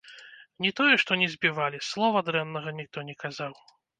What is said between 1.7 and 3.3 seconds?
слова дрэннага ніхто не